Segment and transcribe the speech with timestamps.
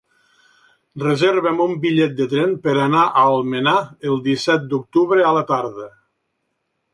[1.01, 3.75] Reserva'm un bitllet de tren per anar a Almenar
[4.13, 5.87] el disset d'octubre a la tarda.